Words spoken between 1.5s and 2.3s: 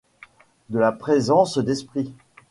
d’esprit!